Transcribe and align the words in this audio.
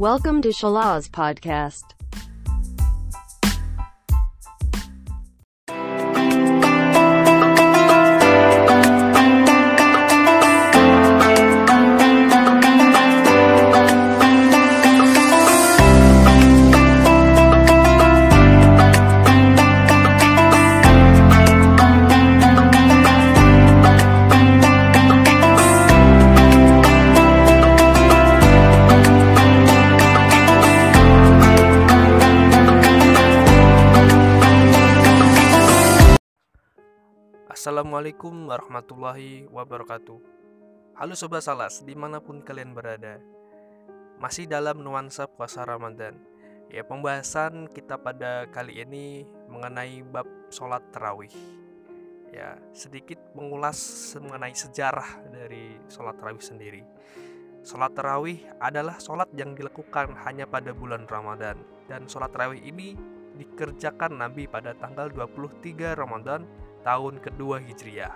Welcome 0.00 0.40
to 0.40 0.48
Shalaz 0.48 1.10
Podcast. 1.10 1.99
Assalamualaikum 37.60 38.48
warahmatullahi 38.48 39.44
wabarakatuh. 39.52 40.16
Halo 40.96 41.12
Sobat 41.12 41.44
Salas, 41.44 41.84
di 41.84 41.92
mana 41.92 42.16
pun 42.16 42.40
kalian 42.40 42.72
berada. 42.72 43.20
Masih 44.16 44.48
dalam 44.48 44.80
nuansa 44.80 45.28
puasa 45.28 45.68
Ramadan. 45.68 46.16
Ya, 46.72 46.88
pembahasan 46.88 47.68
kita 47.68 48.00
pada 48.00 48.48
kali 48.48 48.80
ini 48.80 49.28
mengenai 49.52 50.00
bab 50.00 50.24
sholat 50.48 50.80
terawih 50.88 51.28
Ya, 52.32 52.56
sedikit 52.72 53.20
mengulas 53.36 53.76
mengenai 54.16 54.56
sejarah 54.56 55.28
dari 55.28 55.76
sholat 55.92 56.16
terawih 56.16 56.40
sendiri. 56.40 56.80
Sholat 57.60 57.92
terawih 57.92 58.40
adalah 58.56 58.96
sholat 58.96 59.28
yang 59.36 59.52
dilakukan 59.52 60.16
hanya 60.24 60.48
pada 60.48 60.72
bulan 60.72 61.04
Ramadan. 61.04 61.60
Dan 61.84 62.08
sholat 62.08 62.32
terawih 62.32 62.64
ini 62.64 62.96
dikerjakan 63.36 64.16
Nabi 64.16 64.48
pada 64.48 64.72
tanggal 64.80 65.12
23 65.12 65.92
Ramadan 65.92 66.69
tahun 66.82 67.20
kedua 67.20 67.60
Hijriah. 67.60 68.12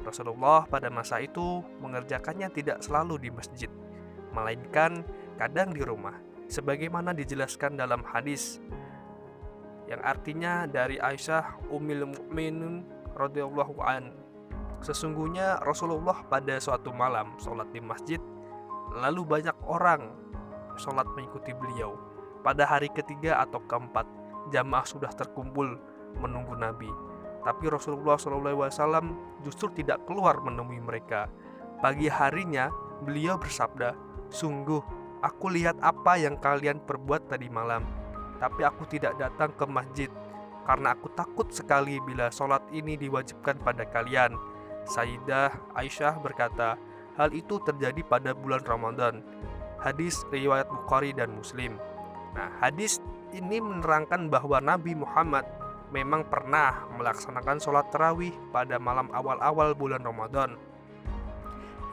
Rasulullah 0.00 0.64
pada 0.64 0.88
masa 0.88 1.20
itu 1.20 1.60
mengerjakannya 1.84 2.48
tidak 2.56 2.80
selalu 2.80 3.20
di 3.20 3.28
masjid, 3.28 3.68
melainkan 4.32 5.04
kadang 5.36 5.76
di 5.76 5.84
rumah, 5.84 6.16
sebagaimana 6.48 7.12
dijelaskan 7.12 7.76
dalam 7.76 8.00
hadis 8.08 8.64
yang 9.90 10.00
artinya 10.00 10.64
dari 10.64 10.96
Aisyah 10.96 11.68
Ummul 11.68 12.16
Mukminin 12.16 12.86
radhiyallahu 13.12 13.76
an. 13.84 14.16
Sesungguhnya 14.80 15.60
Rasulullah 15.60 16.24
pada 16.24 16.56
suatu 16.56 16.88
malam 16.94 17.36
sholat 17.36 17.68
di 17.68 17.84
masjid, 17.84 18.22
lalu 18.96 19.26
banyak 19.28 19.56
orang 19.68 20.16
sholat 20.80 21.04
mengikuti 21.12 21.52
beliau. 21.52 22.00
Pada 22.40 22.64
hari 22.64 22.88
ketiga 22.88 23.44
atau 23.44 23.60
keempat, 23.68 24.08
jamaah 24.48 24.88
sudah 24.88 25.12
terkumpul 25.12 25.76
menunggu 26.16 26.56
Nabi 26.56 26.88
tapi 27.40 27.72
Rasulullah 27.72 28.20
SAW 28.20 29.40
justru 29.40 29.72
tidak 29.72 30.04
keluar 30.04 30.40
menemui 30.44 30.80
mereka. 30.80 31.28
Pagi 31.80 32.12
harinya, 32.12 32.68
beliau 33.04 33.40
bersabda, 33.40 33.96
Sungguh, 34.30 34.78
aku 35.24 35.50
lihat 35.50 35.80
apa 35.82 36.20
yang 36.20 36.38
kalian 36.38 36.78
perbuat 36.84 37.32
tadi 37.32 37.48
malam, 37.50 37.82
tapi 38.38 38.62
aku 38.62 38.86
tidak 38.86 39.18
datang 39.18 39.50
ke 39.56 39.64
masjid, 39.66 40.10
karena 40.68 40.94
aku 40.94 41.10
takut 41.16 41.48
sekali 41.50 41.98
bila 42.04 42.30
sholat 42.30 42.62
ini 42.70 42.94
diwajibkan 42.94 43.58
pada 43.64 43.88
kalian. 43.88 44.36
Sayyidah 44.86 45.76
Aisyah 45.76 46.20
berkata, 46.22 46.78
hal 47.18 47.34
itu 47.36 47.60
terjadi 47.60 48.00
pada 48.06 48.32
bulan 48.32 48.64
Ramadan. 48.64 49.20
Hadis 49.80 50.24
riwayat 50.28 50.68
Bukhari 50.68 51.12
dan 51.16 51.32
Muslim. 51.36 51.80
Nah, 52.36 52.48
hadis 52.60 53.00
ini 53.34 53.58
menerangkan 53.58 54.28
bahwa 54.28 54.60
Nabi 54.60 54.94
Muhammad 54.94 55.44
memang 55.90 56.26
pernah 56.26 56.86
melaksanakan 56.94 57.58
sholat 57.58 57.90
terawih 57.90 58.34
pada 58.54 58.78
malam 58.78 59.10
awal-awal 59.10 59.74
bulan 59.74 60.02
Ramadan. 60.02 60.54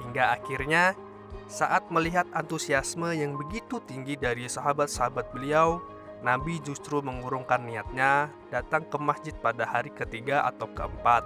Hingga 0.06 0.38
akhirnya, 0.38 0.94
saat 1.50 1.90
melihat 1.90 2.30
antusiasme 2.32 3.14
yang 3.18 3.36
begitu 3.36 3.82
tinggi 3.84 4.16
dari 4.16 4.46
sahabat-sahabat 4.46 5.34
beliau, 5.34 5.82
Nabi 6.22 6.58
justru 6.62 7.02
mengurungkan 7.02 7.66
niatnya 7.66 8.34
datang 8.50 8.86
ke 8.90 8.98
masjid 8.98 9.34
pada 9.38 9.66
hari 9.66 9.94
ketiga 9.94 10.46
atau 10.46 10.70
keempat. 10.74 11.24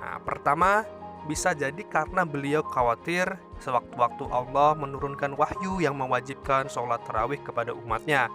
Nah, 0.00 0.20
pertama, 0.24 0.84
bisa 1.24 1.56
jadi 1.56 1.80
karena 1.88 2.28
beliau 2.28 2.60
khawatir 2.60 3.40
sewaktu-waktu 3.60 4.28
Allah 4.28 4.76
menurunkan 4.76 5.32
wahyu 5.40 5.80
yang 5.80 5.96
mewajibkan 5.96 6.68
sholat 6.68 7.00
terawih 7.08 7.40
kepada 7.40 7.72
umatnya 7.72 8.28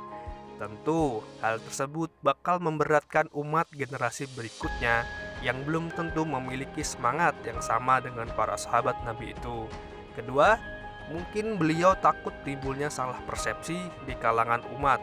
Tentu, 0.60 1.24
hal 1.40 1.64
tersebut 1.64 2.12
bakal 2.20 2.60
memberatkan 2.60 3.32
umat 3.32 3.72
generasi 3.72 4.28
berikutnya 4.36 5.08
yang 5.40 5.64
belum 5.64 5.88
tentu 5.96 6.28
memiliki 6.28 6.84
semangat 6.84 7.32
yang 7.48 7.64
sama 7.64 8.04
dengan 8.04 8.28
para 8.36 8.60
sahabat 8.60 9.00
Nabi 9.08 9.32
itu. 9.32 9.72
Kedua, 10.20 10.60
mungkin 11.08 11.56
beliau 11.56 11.96
takut 12.04 12.36
timbulnya 12.44 12.92
salah 12.92 13.24
persepsi 13.24 13.80
di 14.04 14.14
kalangan 14.20 14.60
umat 14.76 15.00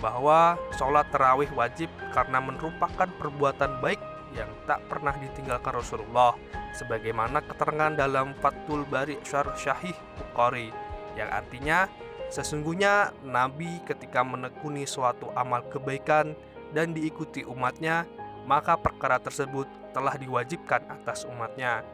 bahwa 0.00 0.56
sholat 0.72 1.04
terawih 1.12 1.52
wajib 1.52 1.92
karena 2.16 2.40
merupakan 2.40 3.06
perbuatan 3.20 3.84
baik 3.84 4.00
yang 4.34 4.50
tak 4.66 4.82
pernah 4.90 5.14
ditinggalkan 5.14 5.78
Rasulullah 5.78 6.34
sebagaimana 6.74 7.44
keterangan 7.44 7.94
dalam 7.94 8.34
Fathul 8.42 8.82
Bari 8.88 9.22
Syarh 9.22 9.54
Syahih 9.54 9.94
Bukhari 10.18 10.74
yang 11.14 11.30
artinya 11.30 11.86
Sesungguhnya 12.34 13.14
Nabi 13.22 13.78
ketika 13.86 14.26
menekuni 14.26 14.90
suatu 14.90 15.30
amal 15.38 15.62
kebaikan 15.70 16.34
dan 16.74 16.90
diikuti 16.90 17.46
umatnya, 17.46 18.10
maka 18.42 18.74
perkara 18.74 19.22
tersebut 19.22 19.70
telah 19.94 20.18
diwajibkan 20.18 20.82
atas 20.90 21.22
umatnya. 21.30 21.86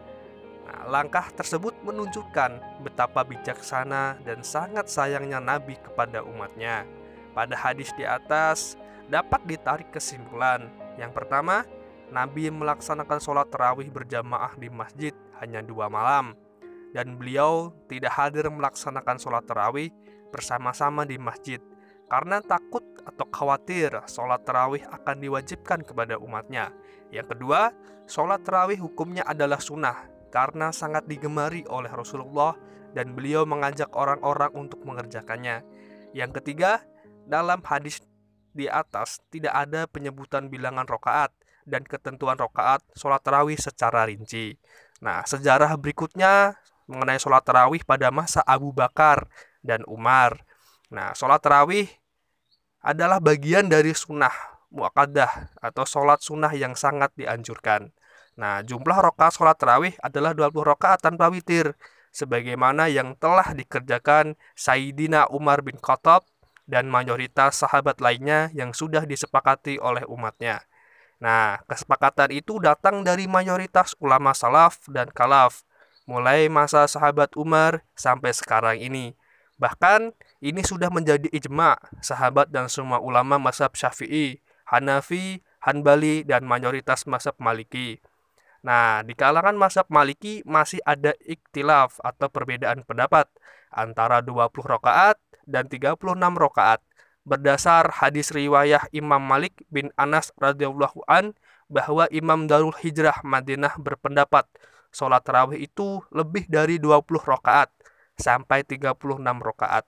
Nah, 0.65 0.89
langkah 0.89 1.29
tersebut 1.37 1.77
menunjukkan 1.85 2.81
betapa 2.81 3.21
bijaksana 3.21 4.17
dan 4.25 4.41
sangat 4.41 4.89
sayangnya 4.89 5.45
Nabi 5.45 5.77
kepada 5.77 6.25
umatnya. 6.25 6.89
Pada 7.37 7.53
hadis 7.53 7.93
di 7.93 8.09
atas 8.09 8.81
dapat 9.13 9.45
ditarik 9.45 9.93
kesimpulan. 9.93 10.73
Yang 10.97 11.21
pertama, 11.21 11.69
Nabi 12.09 12.49
melaksanakan 12.49 13.21
sholat 13.21 13.53
terawih 13.53 13.93
berjamaah 13.93 14.57
di 14.57 14.73
masjid 14.73 15.13
hanya 15.37 15.61
dua 15.61 15.93
malam, 15.93 16.33
dan 16.91 17.19
beliau 17.19 17.75
tidak 17.87 18.15
hadir 18.15 18.47
melaksanakan 18.51 19.17
sholat 19.19 19.47
terawih 19.47 19.91
bersama-sama 20.31 21.07
di 21.07 21.19
masjid 21.19 21.59
karena 22.11 22.43
takut 22.43 22.83
atau 23.07 23.27
khawatir 23.31 23.95
sholat 24.11 24.43
terawih 24.43 24.83
akan 24.91 25.17
diwajibkan 25.23 25.87
kepada 25.87 26.19
umatnya. 26.19 26.75
Yang 27.15 27.39
kedua, 27.39 27.71
sholat 28.11 28.43
terawih 28.43 28.83
hukumnya 28.83 29.23
adalah 29.23 29.63
sunnah 29.63 30.11
karena 30.35 30.75
sangat 30.75 31.07
digemari 31.07 31.63
oleh 31.71 31.91
Rasulullah 31.91 32.55
dan 32.91 33.15
beliau 33.15 33.47
mengajak 33.47 33.91
orang-orang 33.95 34.51
untuk 34.59 34.83
mengerjakannya. 34.83 35.63
Yang 36.11 36.43
ketiga, 36.43 36.83
dalam 37.31 37.63
hadis 37.63 38.03
di 38.51 38.67
atas 38.67 39.23
tidak 39.31 39.55
ada 39.55 39.87
penyebutan 39.87 40.51
bilangan 40.51 40.87
rokaat 40.91 41.31
dan 41.63 41.87
ketentuan 41.87 42.35
rokaat 42.35 42.83
sholat 42.99 43.23
terawih 43.23 43.55
secara 43.55 44.11
rinci. 44.11 44.59
Nah, 45.01 45.23
sejarah 45.23 45.79
berikutnya 45.79 46.59
mengenai 46.91 47.23
sholat 47.23 47.47
terawih 47.47 47.87
pada 47.87 48.11
masa 48.11 48.43
Abu 48.43 48.75
Bakar 48.75 49.31
dan 49.63 49.87
Umar. 49.87 50.43
Nah, 50.91 51.15
sholat 51.15 51.39
terawih 51.39 51.87
adalah 52.83 53.23
bagian 53.23 53.71
dari 53.71 53.95
sunnah 53.95 54.35
muakadah 54.75 55.55
atau 55.63 55.87
sholat 55.87 56.19
sunnah 56.19 56.51
yang 56.51 56.75
sangat 56.75 57.15
dianjurkan. 57.15 57.95
Nah, 58.35 58.67
jumlah 58.67 58.99
rokaat 58.99 59.39
sholat 59.39 59.55
terawih 59.55 59.95
adalah 60.03 60.35
20 60.35 60.67
rokaat 60.67 60.99
tanpa 60.99 61.31
witir, 61.31 61.79
sebagaimana 62.11 62.91
yang 62.91 63.15
telah 63.19 63.55
dikerjakan 63.55 64.35
Sayyidina 64.59 65.31
Umar 65.31 65.63
bin 65.63 65.79
Khattab 65.79 66.27
dan 66.67 66.87
mayoritas 66.87 67.63
sahabat 67.63 67.99
lainnya 67.99 68.51
yang 68.55 68.71
sudah 68.71 69.03
disepakati 69.07 69.79
oleh 69.83 70.07
umatnya. 70.07 70.63
Nah, 71.21 71.61
kesepakatan 71.69 72.33
itu 72.33 72.57
datang 72.63 73.05
dari 73.05 73.29
mayoritas 73.29 73.93
ulama 74.01 74.33
salaf 74.33 74.81
dan 74.89 75.11
kalaf, 75.13 75.67
mulai 76.11 76.51
masa 76.51 76.91
sahabat 76.91 77.39
Umar 77.39 77.87
sampai 77.95 78.35
sekarang 78.35 78.83
ini. 78.83 79.15
Bahkan 79.63 80.11
ini 80.43 80.67
sudah 80.67 80.91
menjadi 80.91 81.31
ijma 81.31 81.79
sahabat 82.03 82.51
dan 82.51 82.67
semua 82.67 82.99
ulama 82.99 83.39
mazhab 83.39 83.71
Syafi'i, 83.79 84.43
Hanafi, 84.67 85.47
Hanbali 85.63 86.27
dan 86.27 86.43
mayoritas 86.43 87.07
mazhab 87.07 87.39
Maliki. 87.39 88.03
Nah, 88.67 89.07
di 89.07 89.15
kalangan 89.15 89.55
mazhab 89.55 89.87
Maliki 89.87 90.43
masih 90.43 90.83
ada 90.83 91.15
ikhtilaf 91.23 92.03
atau 92.03 92.27
perbedaan 92.27 92.83
pendapat 92.83 93.31
antara 93.71 94.19
20 94.19 94.51
rakaat 94.67 95.17
dan 95.47 95.71
36 95.71 95.95
rakaat 96.35 96.83
berdasar 97.23 97.87
hadis 98.03 98.35
riwayah 98.35 98.83
Imam 98.91 99.23
Malik 99.23 99.63
bin 99.71 99.95
Anas 99.95 100.35
radhiyallahu 100.41 101.05
an 101.07 101.39
bahwa 101.71 102.11
Imam 102.11 102.51
Darul 102.51 102.75
Hijrah 102.75 103.23
Madinah 103.23 103.79
berpendapat 103.79 104.49
sholat 104.91 105.23
tarawih 105.23 105.59
itu 105.59 106.03
lebih 106.11 106.47
dari 106.51 106.79
20 106.79 107.07
rakaat 107.23 107.71
sampai 108.19 108.67
36 108.67 109.19
rakaat. 109.41 109.87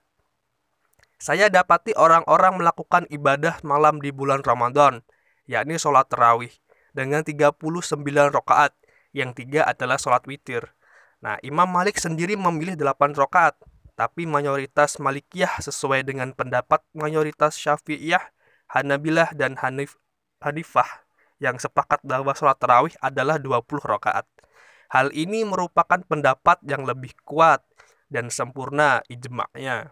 saya 1.23 1.47
dapati 1.47 1.95
orang-orang 1.95 2.59
melakukan 2.59 3.07
ibadah 3.07 3.55
malam 3.63 4.03
di 4.03 4.11
bulan 4.11 4.43
Ramadan, 4.43 4.99
yakni 5.47 5.79
sholat 5.79 6.11
terawih, 6.11 6.51
dengan 6.91 7.23
39 7.23 7.63
rakaat, 8.27 8.75
yang 9.15 9.31
tiga 9.31 9.63
adalah 9.63 9.95
sholat 9.95 10.27
witir. 10.27 10.75
Nah, 11.23 11.39
Imam 11.39 11.69
Malik 11.71 11.95
sendiri 11.95 12.35
memilih 12.35 12.75
8 12.75 13.15
rakaat, 13.15 13.55
tapi 13.95 14.27
mayoritas 14.27 14.99
Malikiyah 14.99 15.63
sesuai 15.63 16.03
dengan 16.03 16.35
pendapat 16.35 16.83
mayoritas 16.91 17.55
Syafi'iyah, 17.55 18.33
Hanabilah, 18.67 19.31
dan 19.31 19.55
Hanif, 19.63 19.95
Hanifah 20.43 21.07
yang 21.39 21.55
sepakat 21.55 22.03
bahwa 22.03 22.35
sholat 22.35 22.59
tarawih 22.59 22.91
adalah 22.99 23.39
20 23.39 23.63
rakaat. 23.79 24.27
Hal 24.93 25.09
ini 25.09 25.41
merupakan 25.41 25.97
pendapat 26.05 26.61
yang 26.69 26.85
lebih 26.85 27.17
kuat 27.25 27.65
dan 28.13 28.29
sempurna 28.29 29.01
ijma'nya. 29.09 29.89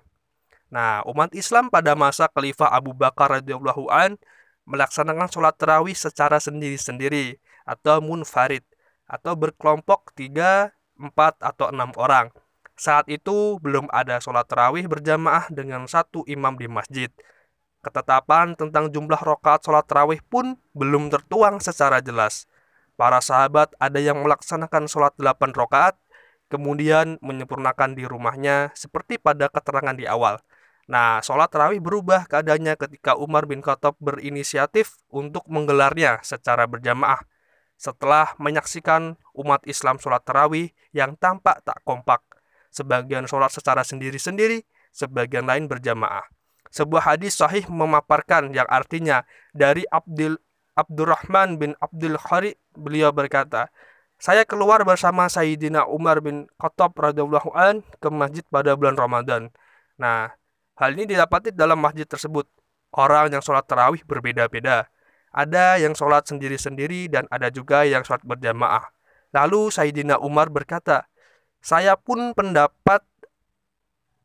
Nah, 0.70 1.02
umat 1.10 1.34
Islam 1.34 1.74
pada 1.74 1.98
masa 1.98 2.30
Khalifah 2.30 2.70
Abu 2.70 2.94
Bakar 2.94 3.42
radhiyallahu 3.42 3.90
an 3.90 4.22
melaksanakan 4.70 5.26
sholat 5.26 5.58
tarawih 5.58 5.98
secara 5.98 6.38
sendiri-sendiri 6.38 7.42
atau 7.66 7.98
munfarid 7.98 8.62
atau 9.10 9.34
berkelompok 9.34 10.14
3, 10.14 10.70
4, 11.02 11.50
atau 11.50 11.74
6 11.74 11.98
orang. 11.98 12.30
Saat 12.78 13.10
itu 13.10 13.58
belum 13.58 13.90
ada 13.90 14.22
sholat 14.22 14.46
tarawih 14.46 14.86
berjamaah 14.86 15.50
dengan 15.50 15.90
satu 15.90 16.22
imam 16.30 16.54
di 16.62 16.70
masjid. 16.70 17.10
Ketetapan 17.82 18.54
tentang 18.54 18.94
jumlah 18.94 19.18
rokaat 19.18 19.66
sholat 19.66 19.90
terawih 19.90 20.22
pun 20.30 20.54
belum 20.78 21.10
tertuang 21.10 21.58
secara 21.58 21.98
jelas. 22.06 22.46
Para 23.02 23.18
sahabat 23.18 23.74
ada 23.82 23.98
yang 23.98 24.22
melaksanakan 24.22 24.86
sholat 24.86 25.18
8 25.18 25.58
rokaat, 25.58 25.98
kemudian 26.54 27.18
menyempurnakan 27.26 27.98
di 27.98 28.06
rumahnya 28.06 28.70
seperti 28.78 29.18
pada 29.18 29.50
keterangan 29.50 29.98
di 29.98 30.06
awal. 30.06 30.38
Nah, 30.86 31.18
sholat 31.26 31.50
terawih 31.50 31.82
berubah 31.82 32.30
keadaannya 32.30 32.78
ketika 32.78 33.18
Umar 33.18 33.50
bin 33.50 33.66
Khattab 33.66 33.98
berinisiatif 33.98 35.02
untuk 35.10 35.50
menggelarnya 35.50 36.22
secara 36.22 36.70
berjamaah. 36.70 37.26
Setelah 37.74 38.38
menyaksikan 38.38 39.18
umat 39.34 39.66
Islam 39.66 39.98
sholat 39.98 40.22
terawih 40.22 40.70
yang 40.94 41.18
tampak 41.18 41.66
tak 41.66 41.82
kompak, 41.82 42.22
sebagian 42.70 43.26
sholat 43.26 43.50
secara 43.50 43.82
sendiri-sendiri, 43.82 44.62
sebagian 44.94 45.50
lain 45.50 45.66
berjamaah. 45.66 46.30
Sebuah 46.70 47.18
hadis 47.18 47.34
sahih 47.34 47.66
memaparkan 47.66 48.54
yang 48.54 48.70
artinya 48.70 49.26
dari 49.58 49.90
Abdul 49.90 50.38
Abdurrahman 50.82 51.62
bin 51.62 51.78
Abdul 51.78 52.18
Khari 52.18 52.58
beliau 52.74 53.14
berkata, 53.14 53.70
saya 54.22 54.46
keluar 54.46 54.86
bersama 54.86 55.26
Sayyidina 55.26 55.90
Umar 55.90 56.22
bin 56.22 56.46
Khattab 56.62 56.94
radhiyallahu 56.94 57.54
an 57.58 57.82
ke 57.98 58.10
masjid 58.14 58.46
pada 58.50 58.78
bulan 58.78 58.94
Ramadan. 58.94 59.50
Nah, 59.98 60.30
hal 60.78 60.90
ini 60.94 61.10
didapati 61.10 61.50
dalam 61.54 61.82
masjid 61.82 62.06
tersebut. 62.06 62.46
Orang 62.94 63.34
yang 63.34 63.42
sholat 63.42 63.66
terawih 63.66 64.04
berbeda-beda. 64.06 64.86
Ada 65.32 65.80
yang 65.80 65.96
sholat 65.96 66.28
sendiri-sendiri 66.28 67.08
dan 67.08 67.26
ada 67.32 67.48
juga 67.48 67.88
yang 67.88 68.04
sholat 68.04 68.22
berjamaah. 68.22 68.92
Lalu 69.32 69.72
Sayyidina 69.72 70.20
Umar 70.20 70.52
berkata, 70.52 71.08
saya 71.64 71.96
pun 71.96 72.36
pendapat 72.36 73.02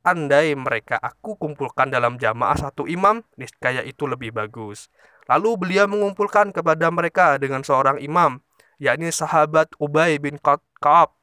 andai 0.07 0.55
mereka 0.55 1.03
aku 1.03 1.35
kumpulkan 1.35 1.91
dalam 1.91 2.15
jamaah 2.21 2.55
satu 2.55 2.87
imam, 2.87 3.27
niscaya 3.35 3.83
itu 3.83 4.07
lebih 4.07 4.31
bagus. 4.31 4.87
Lalu 5.27 5.51
beliau 5.59 5.87
mengumpulkan 5.91 6.55
kepada 6.55 6.87
mereka 6.95 7.35
dengan 7.37 7.67
seorang 7.67 7.99
imam, 7.99 8.39
yakni 8.79 9.11
sahabat 9.11 9.75
Ubay 9.83 10.23
bin 10.23 10.39
Ka'ab. 10.39 11.19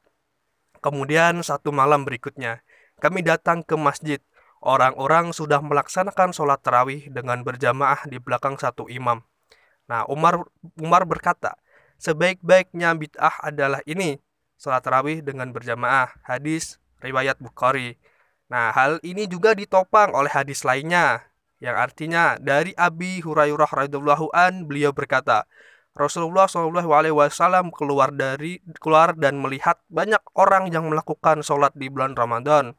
Kemudian 0.84 1.40
satu 1.40 1.72
malam 1.72 2.04
berikutnya, 2.04 2.60
kami 3.00 3.24
datang 3.24 3.64
ke 3.64 3.72
masjid. 3.80 4.20
Orang-orang 4.64 5.32
sudah 5.32 5.60
melaksanakan 5.60 6.32
sholat 6.32 6.60
tarawih 6.64 7.08
dengan 7.12 7.44
berjamaah 7.44 8.04
di 8.08 8.16
belakang 8.16 8.56
satu 8.56 8.88
imam. 8.88 9.20
Nah, 9.88 10.08
Umar 10.08 10.44
Umar 10.80 11.04
berkata, 11.04 11.56
sebaik-baiknya 12.00 12.96
bid'ah 12.96 13.44
adalah 13.44 13.80
ini, 13.84 14.20
sholat 14.56 14.84
tarawih 14.84 15.20
dengan 15.20 15.52
berjamaah. 15.52 16.16
Hadis 16.24 16.80
riwayat 17.00 17.40
Bukhari. 17.40 17.96
Nah, 18.48 18.72
hal 18.72 19.00
ini 19.04 19.24
juga 19.28 19.52
ditopang 19.56 20.12
oleh 20.12 20.32
hadis 20.32 20.64
lainnya 20.64 21.24
yang 21.62 21.78
artinya 21.78 22.38
dari 22.42 22.74
Abi 22.74 23.22
Hurairah 23.22 23.70
radhiyallahu 23.70 24.34
an 24.34 24.66
beliau 24.66 24.90
berkata, 24.90 25.46
Rasulullah 25.94 26.50
alaihi 26.50 27.14
wasallam 27.14 27.70
keluar 27.70 28.10
dari 28.10 28.58
keluar 28.82 29.14
dan 29.14 29.38
melihat 29.38 29.78
banyak 29.86 30.18
orang 30.34 30.66
yang 30.74 30.90
melakukan 30.90 31.46
sholat 31.46 31.70
di 31.78 31.86
bulan 31.86 32.18
Ramadan 32.18 32.74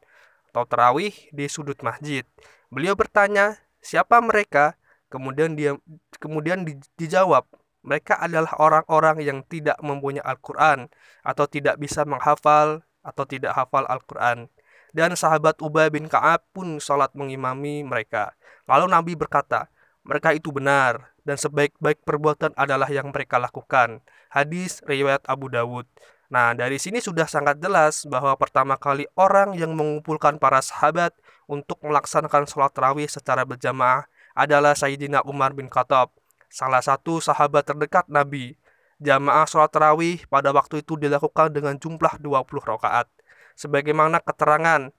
atau 0.52 0.68
terawih 0.68 1.16
di 1.32 1.48
sudut 1.48 1.80
masjid. 1.80 2.28
Beliau 2.68 2.92
bertanya, 2.92 3.56
"Siapa 3.80 4.20
mereka?" 4.20 4.76
Kemudian 5.08 5.56
dia 5.56 5.72
kemudian 6.20 6.66
di, 6.66 6.76
dijawab, 7.00 7.48
mereka 7.80 8.18
adalah 8.20 8.52
orang-orang 8.58 9.22
yang 9.22 9.38
tidak 9.46 9.78
mempunyai 9.80 10.20
Al-Qur'an 10.20 10.90
atau 11.22 11.46
tidak 11.46 11.78
bisa 11.78 12.02
menghafal 12.02 12.82
atau 13.06 13.24
tidak 13.24 13.54
hafal 13.54 13.86
Al-Qur'an 13.86 14.50
dan 14.96 15.12
sahabat 15.12 15.60
Ubay 15.60 15.92
bin 15.92 16.08
Ka'ab 16.08 16.40
pun 16.56 16.80
sholat 16.80 17.12
mengimami 17.12 17.84
mereka. 17.84 18.32
Lalu 18.64 18.88
Nabi 18.88 19.12
berkata, 19.12 19.68
mereka 20.08 20.32
itu 20.32 20.48
benar 20.48 21.12
dan 21.28 21.36
sebaik-baik 21.36 22.00
perbuatan 22.00 22.56
adalah 22.56 22.88
yang 22.88 23.12
mereka 23.12 23.36
lakukan. 23.36 24.00
Hadis 24.32 24.80
riwayat 24.88 25.20
Abu 25.28 25.52
Dawud. 25.52 25.84
Nah, 26.32 26.56
dari 26.56 26.80
sini 26.80 27.04
sudah 27.04 27.28
sangat 27.28 27.60
jelas 27.60 28.08
bahwa 28.08 28.32
pertama 28.40 28.80
kali 28.80 29.04
orang 29.20 29.52
yang 29.52 29.76
mengumpulkan 29.76 30.40
para 30.40 30.64
sahabat 30.64 31.12
untuk 31.44 31.76
melaksanakan 31.84 32.48
sholat 32.48 32.72
tarawih 32.72 33.06
secara 33.06 33.44
berjamaah 33.44 34.08
adalah 34.32 34.72
Sayyidina 34.72 35.22
Umar 35.28 35.52
bin 35.52 35.68
Khattab, 35.68 36.10
salah 36.48 36.80
satu 36.80 37.20
sahabat 37.20 37.68
terdekat 37.68 38.08
Nabi. 38.08 38.56
Jamaah 38.96 39.44
sholat 39.44 39.70
tarawih 39.70 40.24
pada 40.26 40.56
waktu 40.56 40.80
itu 40.80 40.96
dilakukan 40.96 41.52
dengan 41.52 41.76
jumlah 41.76 42.16
20 42.16 42.32
rakaat 42.64 43.06
sebagaimana 43.56 44.20
keterangan 44.20 44.92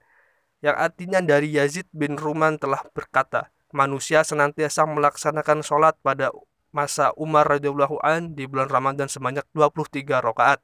yang 0.65 0.75
artinya 0.75 1.21
dari 1.21 1.53
Yazid 1.53 1.85
bin 1.93 2.17
Ruman 2.17 2.57
telah 2.57 2.81
berkata, 2.91 3.53
manusia 3.69 4.25
senantiasa 4.25 4.89
melaksanakan 4.89 5.61
sholat 5.61 5.93
pada 6.01 6.33
masa 6.73 7.13
Umar 7.15 7.47
radhiyallahu 7.47 8.01
an 8.01 8.33
di 8.33 8.49
bulan 8.49 8.67
Ramadan 8.67 9.07
sebanyak 9.07 9.45
23 9.53 10.19
rakaat 10.19 10.59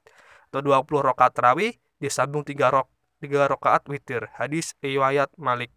atau 0.49 0.61
20 0.61 0.85
rakaat 1.01 1.33
tarawih 1.37 1.73
disambung 2.01 2.43
3 2.43 2.73
rok 2.73 2.87
3 3.23 3.53
rakaat 3.53 3.87
witir. 3.87 4.27
Hadis 4.35 4.75
riwayat 4.83 5.31
Malik. 5.39 5.71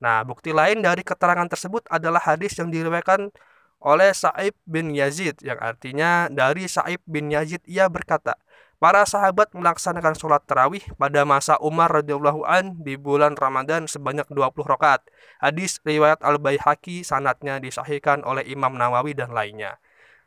Nah, 0.00 0.24
bukti 0.24 0.52
lain 0.52 0.80
dari 0.80 1.04
keterangan 1.04 1.48
tersebut 1.48 1.84
adalah 1.88 2.20
hadis 2.20 2.56
yang 2.56 2.72
diriwayatkan 2.72 3.32
oleh 3.80 4.12
Sa'ib 4.12 4.52
bin 4.68 4.92
Yazid 4.92 5.40
yang 5.40 5.56
artinya 5.56 6.28
dari 6.28 6.68
Sa'ib 6.68 7.00
bin 7.08 7.32
Yazid 7.32 7.64
ia 7.64 7.88
berkata, 7.88 8.36
Para 8.80 9.04
sahabat 9.04 9.52
melaksanakan 9.52 10.16
sholat 10.16 10.40
tarawih 10.48 10.80
pada 10.96 11.28
masa 11.28 11.60
Umar 11.60 11.92
radhiyallahu 12.00 12.48
an 12.48 12.80
di 12.80 12.96
bulan 12.96 13.36
Ramadan 13.36 13.84
sebanyak 13.84 14.24
20 14.32 14.56
rakaat. 14.64 15.04
Hadis 15.36 15.84
riwayat 15.84 16.24
Al-Baihaqi 16.24 17.04
sanatnya 17.04 17.60
disahihkan 17.60 18.24
oleh 18.24 18.40
Imam 18.48 18.72
Nawawi 18.72 19.12
dan 19.12 19.36
lainnya. 19.36 19.76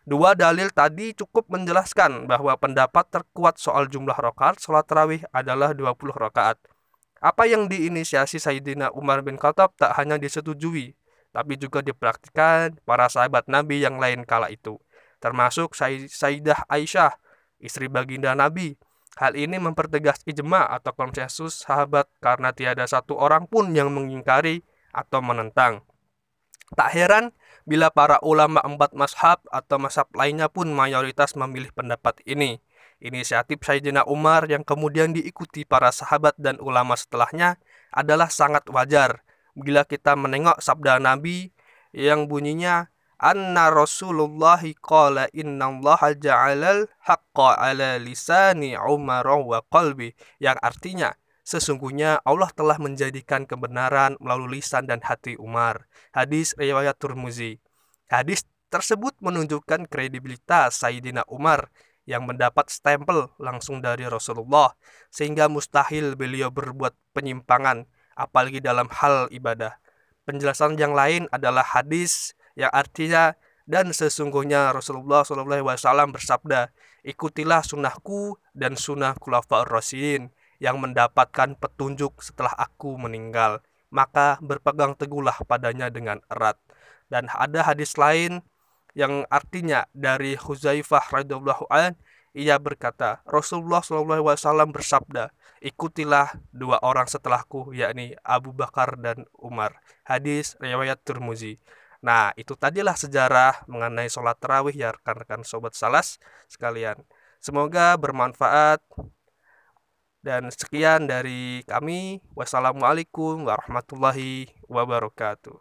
Dua 0.06 0.38
dalil 0.38 0.70
tadi 0.70 1.18
cukup 1.18 1.50
menjelaskan 1.50 2.30
bahwa 2.30 2.54
pendapat 2.54 3.10
terkuat 3.10 3.58
soal 3.58 3.90
jumlah 3.90 4.14
rakaat 4.14 4.62
sholat 4.62 4.86
tarawih 4.86 5.26
adalah 5.34 5.74
20 5.74 6.14
rakaat. 6.14 6.62
Apa 7.26 7.50
yang 7.50 7.66
diinisiasi 7.66 8.38
Sayyidina 8.38 8.94
Umar 8.94 9.26
bin 9.26 9.42
Khattab 9.42 9.74
tak 9.82 9.98
hanya 9.98 10.22
disetujui, 10.22 10.94
tapi 11.34 11.58
juga 11.58 11.82
dipraktikkan 11.82 12.78
para 12.86 13.10
sahabat 13.10 13.50
Nabi 13.50 13.82
yang 13.82 13.98
lain 13.98 14.30
kala 14.30 14.54
itu, 14.54 14.78
termasuk 15.18 15.74
Sayyidah 15.74 16.70
Aisyah 16.70 17.23
istri 17.64 17.88
baginda 17.88 18.36
Nabi. 18.36 18.76
Hal 19.16 19.40
ini 19.40 19.62
mempertegas 19.62 20.26
ijma 20.28 20.68
atau 20.68 20.92
konsensus 20.92 21.64
sahabat 21.64 22.10
karena 22.20 22.52
tiada 22.52 22.84
satu 22.84 23.16
orang 23.16 23.48
pun 23.48 23.72
yang 23.72 23.94
mengingkari 23.94 24.66
atau 24.92 25.24
menentang. 25.24 25.86
Tak 26.74 26.90
heran 26.92 27.32
bila 27.64 27.94
para 27.94 28.20
ulama 28.26 28.60
empat 28.66 28.92
mashab 28.98 29.40
atau 29.54 29.78
mashab 29.80 30.10
lainnya 30.18 30.50
pun 30.50 30.68
mayoritas 30.74 31.38
memilih 31.38 31.72
pendapat 31.72 32.20
ini. 32.26 32.60
Inisiatif 33.04 33.62
Sayyidina 33.62 34.08
Umar 34.10 34.48
yang 34.50 34.66
kemudian 34.66 35.14
diikuti 35.14 35.68
para 35.68 35.94
sahabat 35.94 36.34
dan 36.40 36.58
ulama 36.58 36.96
setelahnya 36.98 37.62
adalah 37.94 38.32
sangat 38.32 38.66
wajar 38.72 39.22
bila 39.54 39.86
kita 39.86 40.18
menengok 40.18 40.58
sabda 40.64 40.98
Nabi 40.98 41.54
yang 41.94 42.26
bunyinya 42.26 42.90
anna 43.24 43.72
Rasulullah 43.72 44.60
qala 44.84 45.32
innallaha 45.32 46.12
ja'alal 46.12 46.92
haqqa 47.08 47.56
ala 47.56 47.96
lisani 47.96 48.76
Umar 48.76 49.24
wa 49.24 49.64
qalbi 49.72 50.12
yang 50.44 50.60
artinya 50.60 51.16
sesungguhnya 51.48 52.20
Allah 52.28 52.52
telah 52.52 52.76
menjadikan 52.84 53.48
kebenaran 53.48 54.20
melalui 54.20 54.60
lisan 54.60 54.92
dan 54.92 55.00
hati 55.00 55.40
Umar. 55.40 55.88
Hadis 56.12 56.52
riwayat 56.60 57.00
Turmuzi. 57.00 57.64
Hadis 58.12 58.44
tersebut 58.68 59.16
menunjukkan 59.24 59.88
kredibilitas 59.88 60.84
Sayyidina 60.84 61.24
Umar 61.32 61.72
yang 62.04 62.28
mendapat 62.28 62.68
stempel 62.68 63.32
langsung 63.40 63.80
dari 63.80 64.04
Rasulullah 64.04 64.76
sehingga 65.08 65.48
mustahil 65.48 66.20
beliau 66.20 66.52
berbuat 66.52 66.92
penyimpangan 67.16 67.88
apalagi 68.20 68.60
dalam 68.60 68.92
hal 68.92 69.32
ibadah. 69.32 69.80
Penjelasan 70.24 70.76
yang 70.80 70.96
lain 70.96 71.28
adalah 71.32 71.64
hadis 71.64 72.36
yang 72.54 72.72
artinya 72.74 73.34
dan 73.64 73.96
sesungguhnya 73.96 74.76
Rasulullah 74.76 75.24
SAW 75.24 76.12
bersabda, 76.12 76.70
ikutilah 77.08 77.64
sunnahku 77.64 78.36
dan 78.52 78.76
sunnah 78.76 79.16
khulafaur 79.16 79.68
rasyidin 79.72 80.30
yang 80.60 80.80
mendapatkan 80.80 81.56
petunjuk 81.56 82.20
setelah 82.20 82.52
aku 82.56 83.00
meninggal. 83.00 83.64
Maka 83.94 84.42
berpegang 84.42 84.98
teguhlah 84.98 85.38
padanya 85.46 85.88
dengan 85.88 86.20
erat. 86.28 86.58
Dan 87.08 87.30
ada 87.30 87.62
hadis 87.62 87.96
lain 87.96 88.42
yang 88.98 89.26
artinya 89.30 89.86
dari 89.94 90.34
Huzaifah 90.38 91.14
radhiyallahu 91.14 91.70
an 91.70 91.98
ia 92.34 92.58
berkata 92.58 93.22
Rasulullah 93.30 93.86
SAW 93.86 94.74
bersabda 94.74 95.30
ikutilah 95.62 96.34
dua 96.50 96.82
orang 96.82 97.06
setelahku 97.06 97.74
yakni 97.74 98.18
Abu 98.26 98.54
Bakar 98.54 98.98
dan 98.98 99.30
Umar 99.38 99.78
hadis 100.06 100.58
riwayat 100.58 101.02
Turmuzi 101.06 101.62
nah 102.04 102.36
itu 102.36 102.54
tadilah 102.60 103.00
sejarah 103.00 103.64
mengenai 103.72 104.12
sholat 104.12 104.36
tarawih 104.36 104.76
ya 104.76 104.92
rekan-rekan 104.92 105.42
sobat 105.48 105.74
salas 105.74 106.20
sekalian. 106.52 107.00
Semoga 107.40 107.96
bermanfaat. 108.00 108.80
Dan 110.24 110.48
sekian 110.56 111.04
dari 111.04 111.60
kami. 111.68 112.24
Wassalamualaikum 112.32 113.44
warahmatullahi 113.44 114.48
wabarakatuh. 114.72 115.60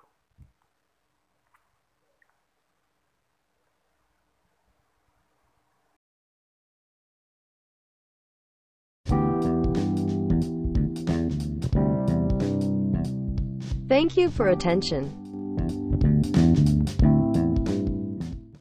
Thank 13.91 14.17
you 14.17 14.31
for 14.31 14.49
attention. 14.49 15.22